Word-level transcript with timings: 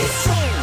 Peace. 0.00 0.57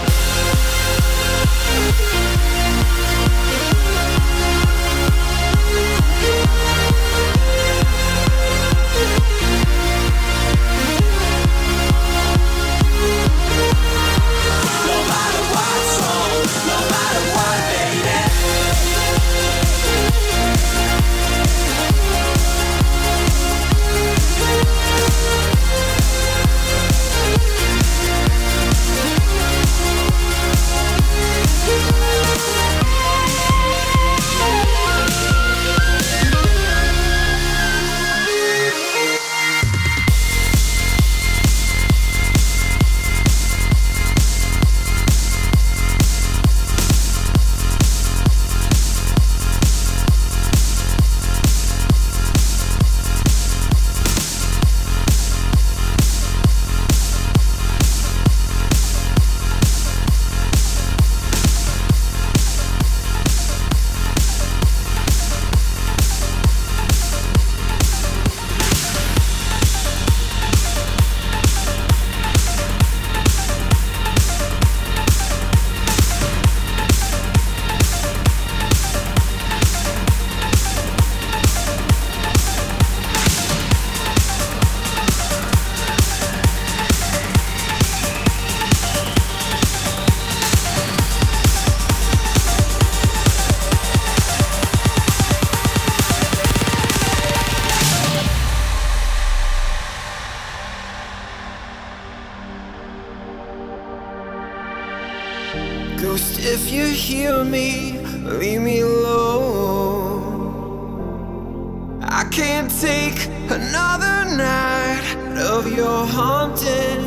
another 113.56 114.36
night 114.36 115.38
of 115.38 115.72
your 115.72 116.06
haunting. 116.06 117.04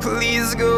Please 0.00 0.54
go. 0.54 0.76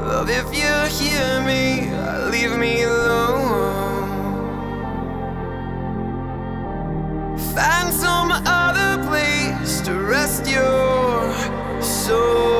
Love, 0.00 0.28
if 0.28 0.48
you 0.60 0.74
hear 0.98 1.40
me, 1.50 1.90
leave 2.30 2.58
me 2.58 2.82
alone. 2.82 4.04
Find 7.54 7.88
some 7.92 8.30
other 8.32 9.02
place 9.08 9.80
to 9.86 9.92
rest 9.94 10.46
your 10.46 11.32
soul. 11.80 12.53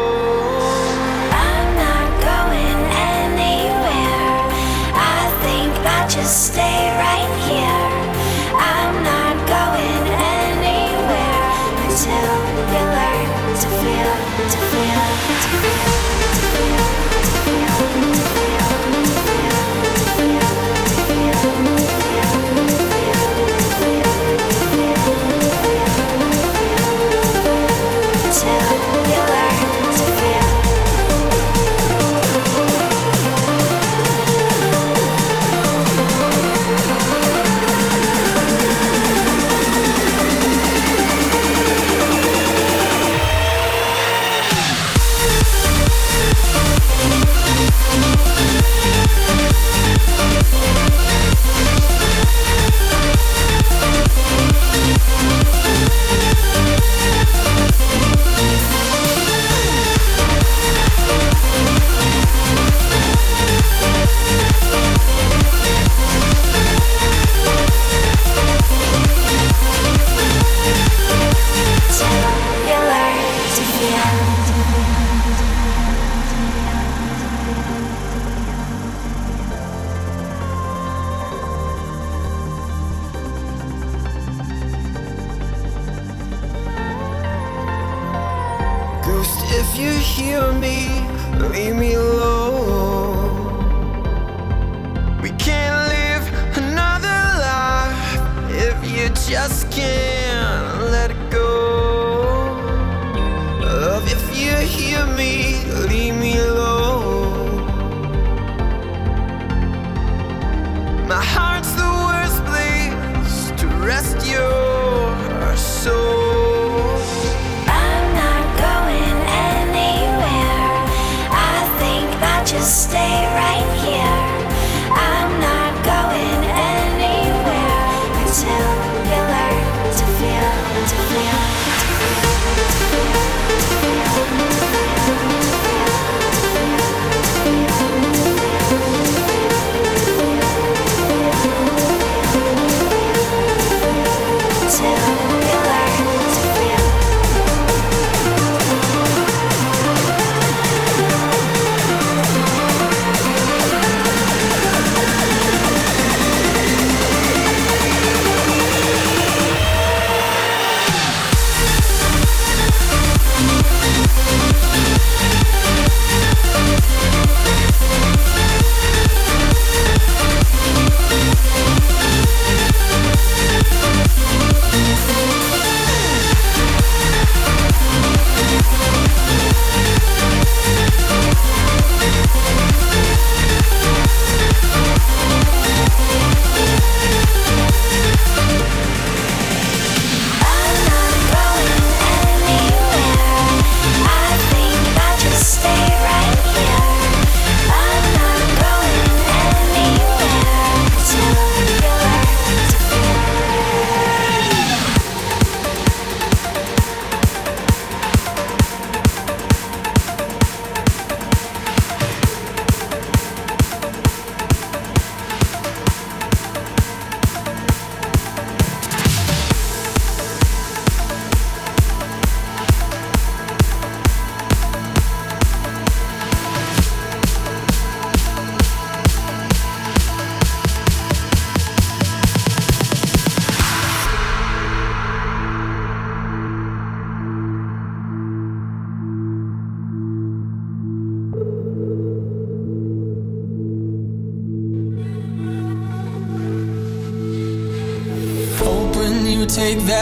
just 99.34 99.68
can't 99.72 100.23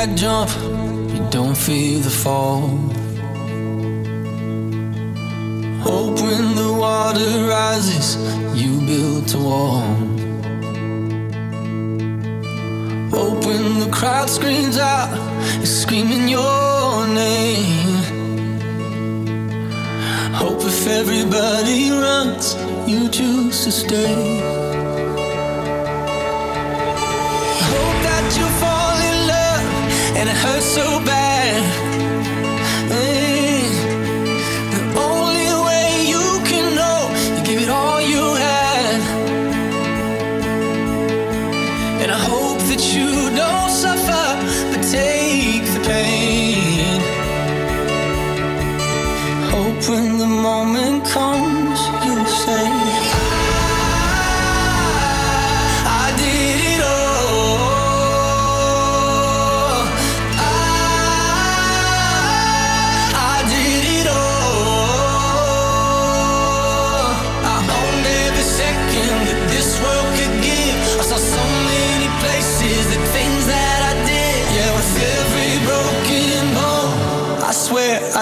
jack 0.06 0.16
jump, 0.16 0.50
you 1.12 1.30
don't 1.30 1.56
feel 1.56 2.00
the 2.00 2.10
fall. 2.10 2.68
Hope 5.80 6.20
when 6.20 6.56
the 6.56 6.76
water 6.76 7.46
rises, 7.48 8.16
you 8.54 8.80
build 8.80 9.32
a 9.34 9.38
wall. 9.38 9.82
Hope 13.10 13.44
when 13.46 13.80
the 13.80 13.90
crowd 13.92 14.28
screams 14.28 14.78
out, 14.78 15.10
it's 15.60 15.70
screaming 15.70 16.28
your 16.28 17.06
name. 17.06 18.02
Hope 20.34 20.62
if 20.62 20.86
everybody 20.88 21.90
runs, 21.90 22.56
you 22.88 23.08
choose 23.08 23.64
to 23.64 23.70
stay. 23.70 24.71
and 30.22 30.30
it 30.30 30.36
hurts 30.36 30.64
so 30.64 31.00
bad. 31.04 31.81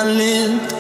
I 0.00 0.04
lived 0.04 0.79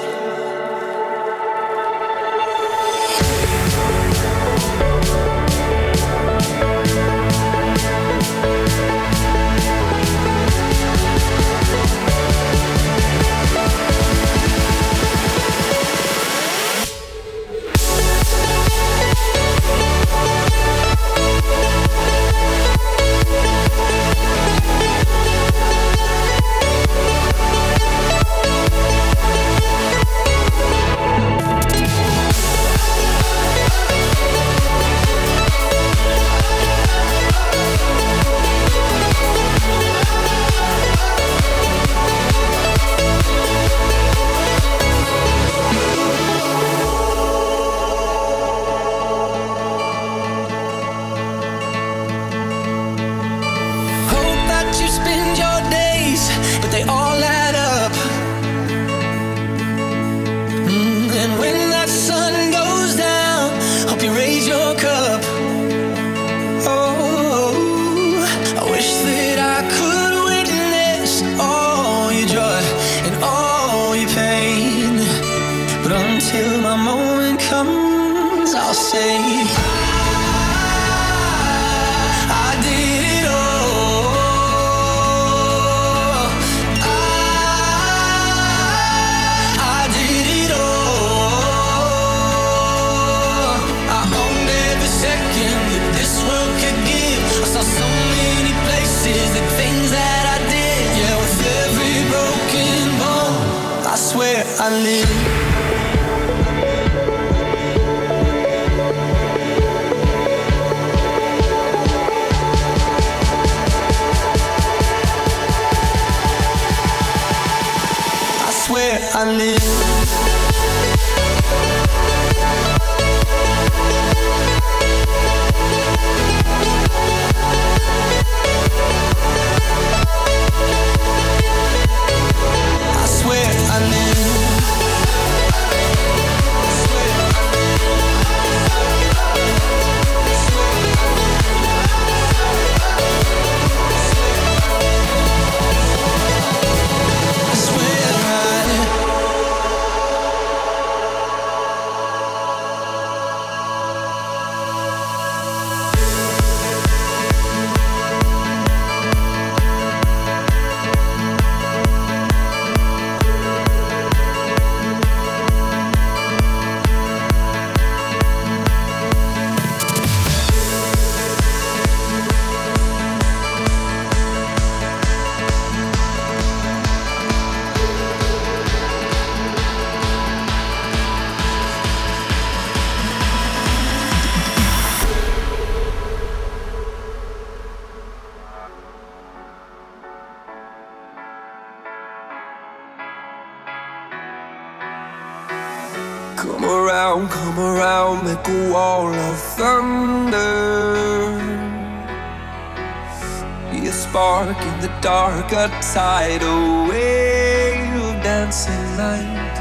inside 205.90 206.40
a 206.40 206.88
wave 206.88 208.00
of 208.00 208.22
dancing 208.22 208.96
light. 208.96 209.56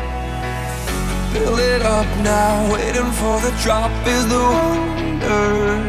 Fill 1.34 1.58
it 1.58 1.82
up 1.82 2.06
now, 2.22 2.72
waiting 2.72 3.12
for 3.14 3.40
the 3.42 3.50
drop 3.64 3.90
is 4.06 4.28
the 4.28 4.38
wonder. 4.38 5.88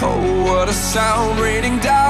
Oh, 0.00 0.44
what 0.44 0.68
a 0.68 0.72
sound 0.72 1.40
raining 1.40 1.80
down. 1.80 2.03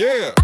Yeah. 0.00 0.39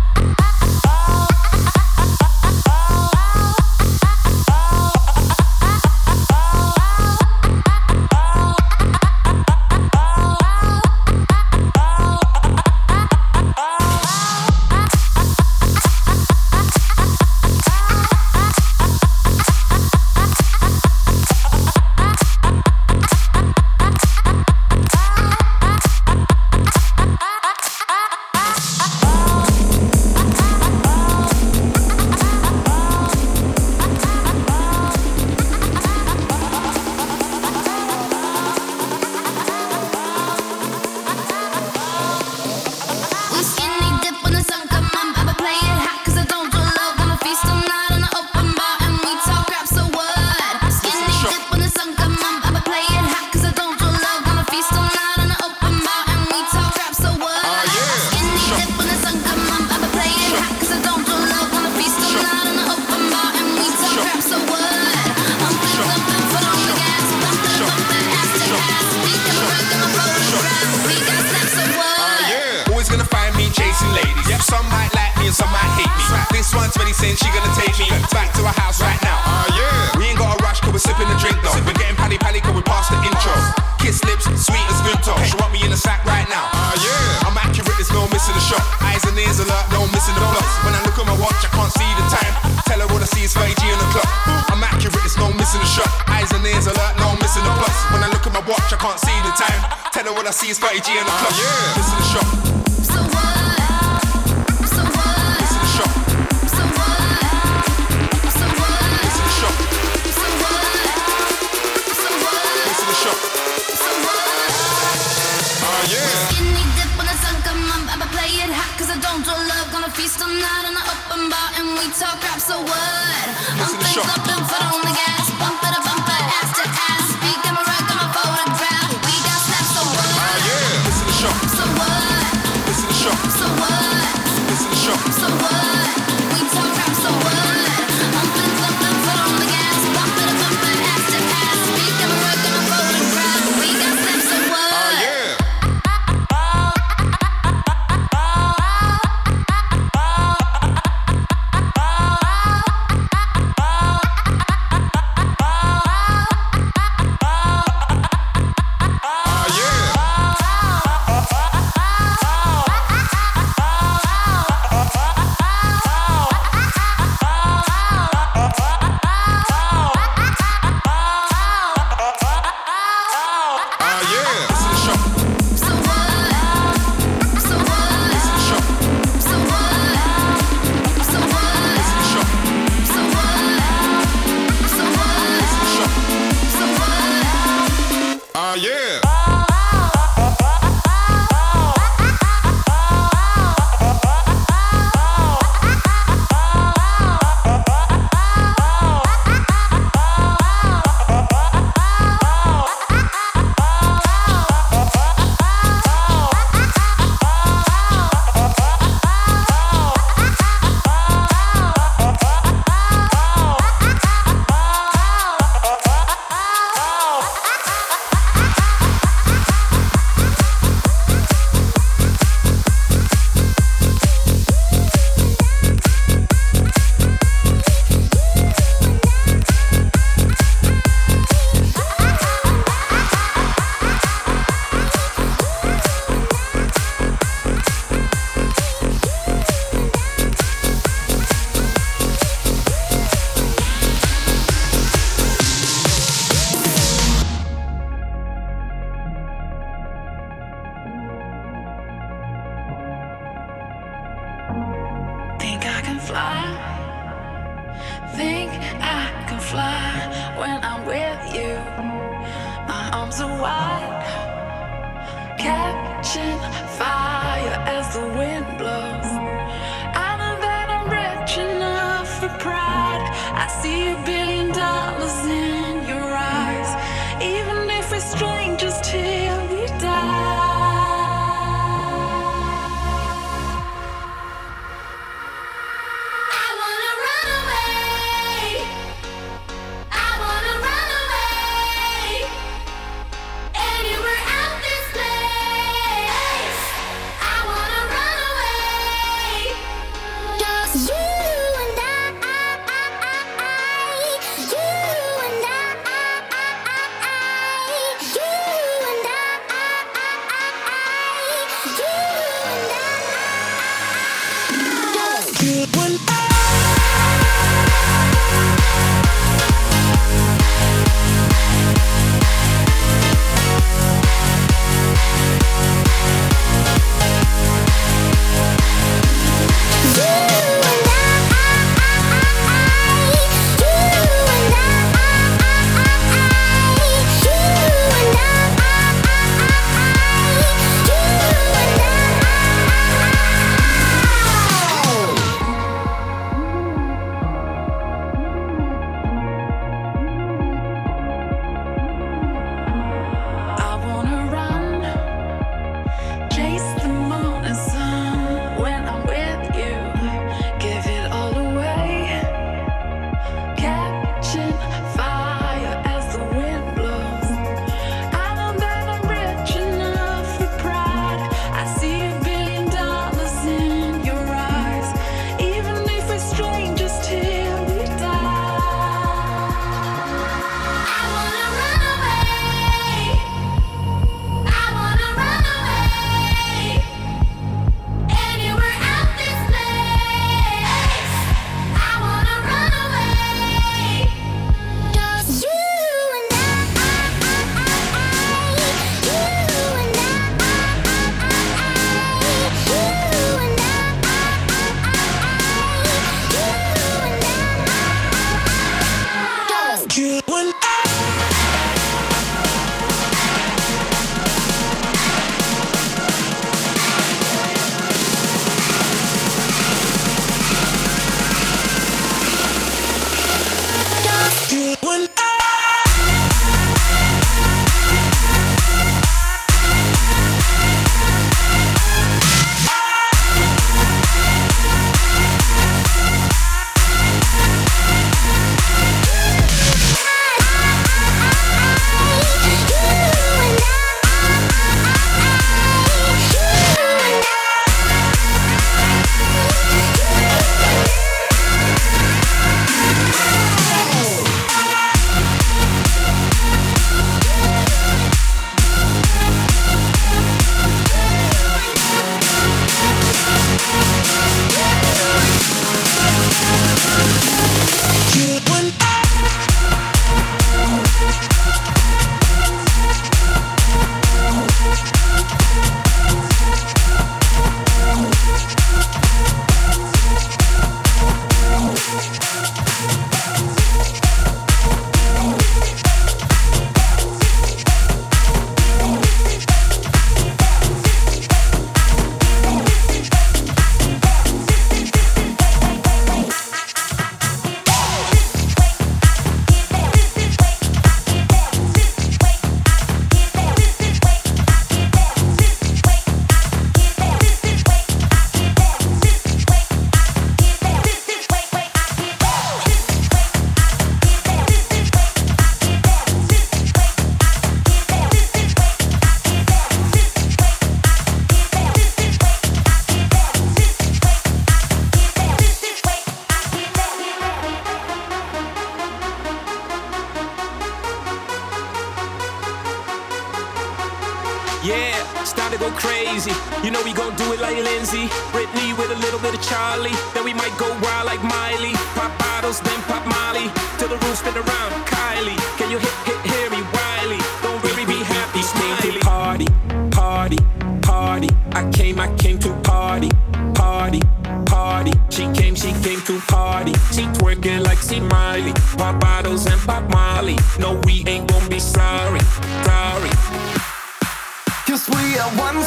talk 122.06 122.20
crap, 122.20 122.38
so 122.40 122.58
what? 122.60 123.26
I'm 123.62 123.74
things 123.82 124.06
up 124.14 124.28
and 124.34 124.46
for 124.50 124.80
the 124.80 124.85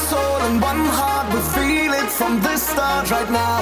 soul 0.10 0.42
and 0.48 0.62
one 0.62 0.86
heart. 1.00 1.28
We 1.34 1.40
feel 1.56 1.94
it 2.02 2.10
from 2.20 2.42
the 2.42 2.56
start 2.58 3.12
right 3.12 3.32
now. 3.32 3.62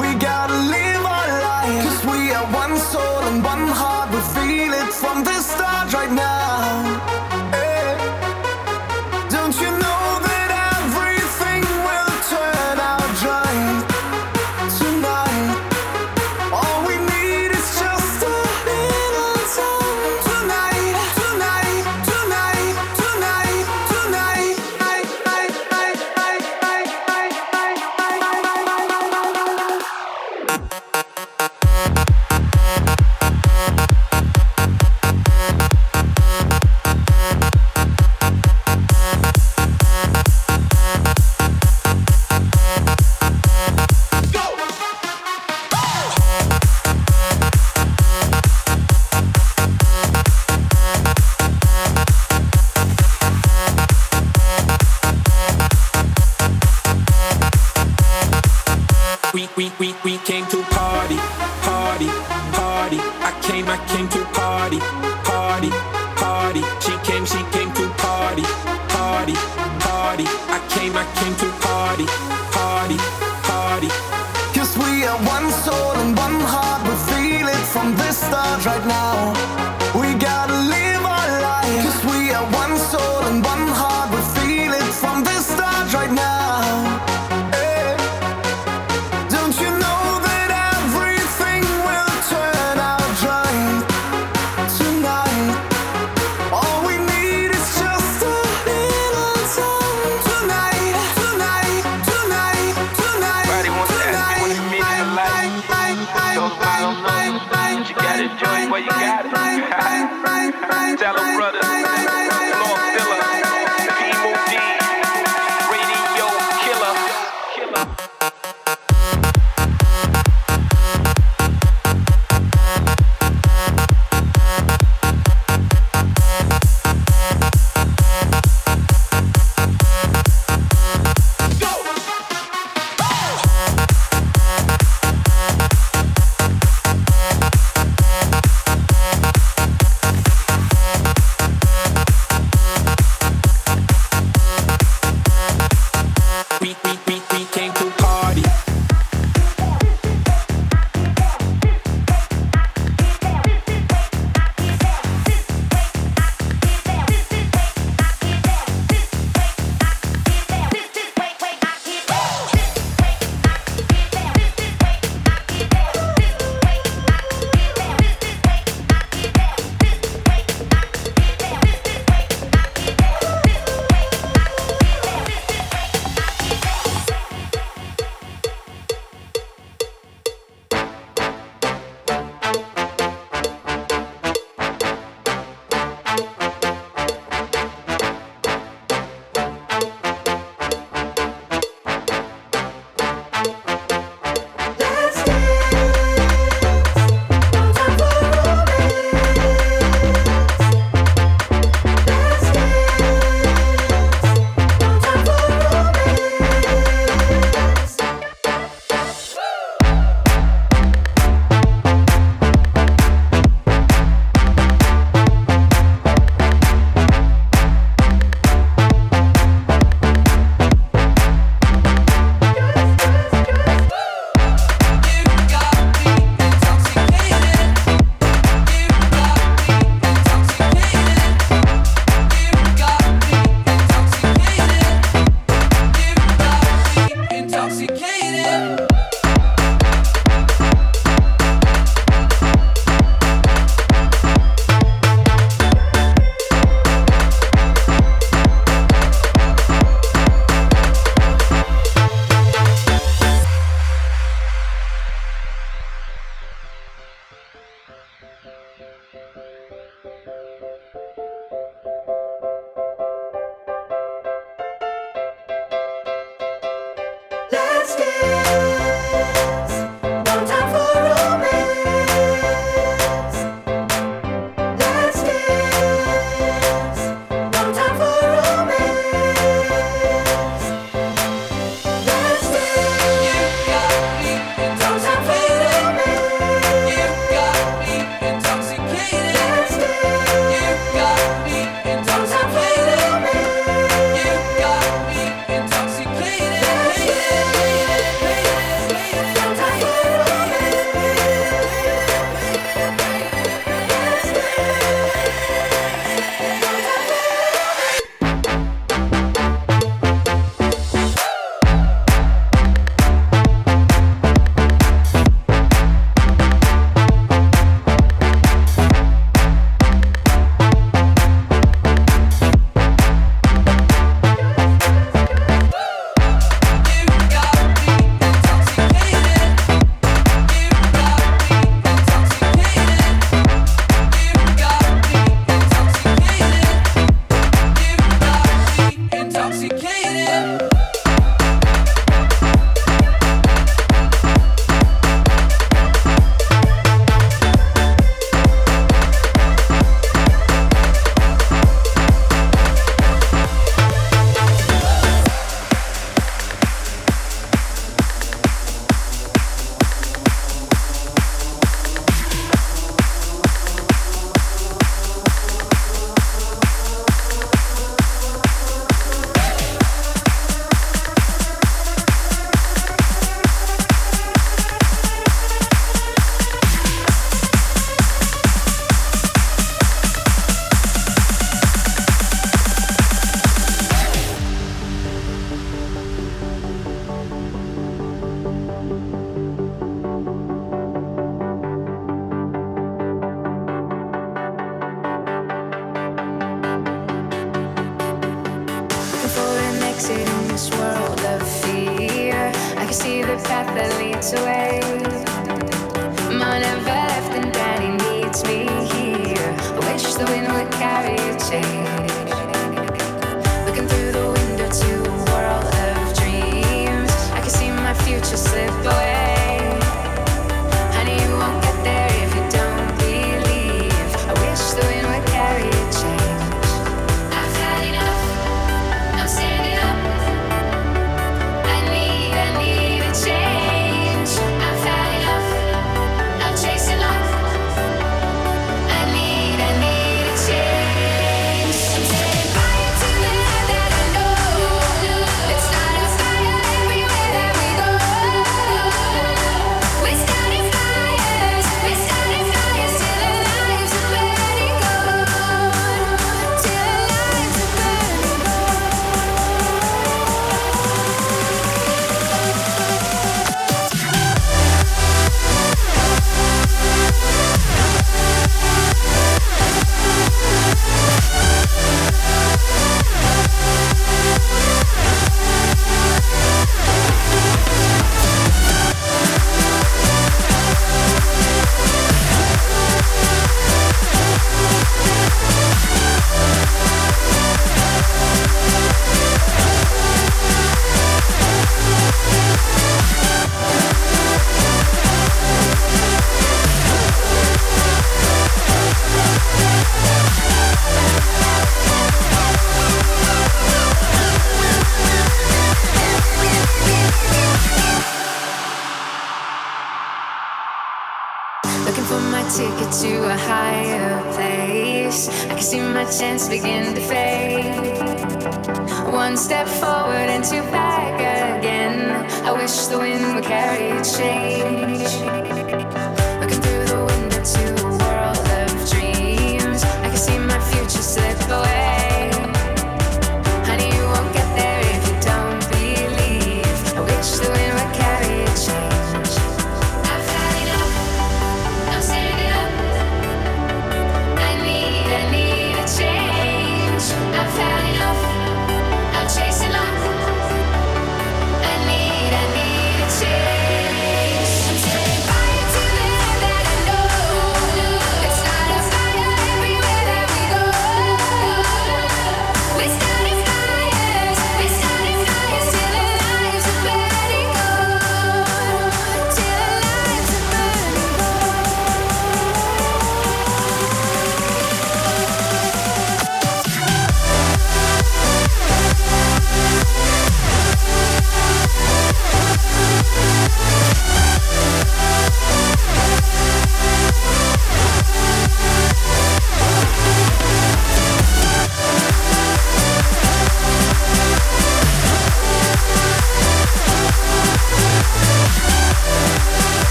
We 0.00 0.08
gotta 0.30 0.58
live 0.76 1.02
our 1.16 1.30
life. 1.50 1.84
Cause 1.84 2.02
we 2.12 2.20
are 2.38 2.46
one 2.62 2.76
soul 2.92 3.20
and 3.28 3.38
one 3.42 3.66
heart. 3.80 4.08
We 4.14 4.20
feel 4.36 4.72
it 4.82 4.90
from 4.92 5.24
the 5.24 5.36
start 5.40 5.92
right 5.92 6.12
now. 6.12 7.13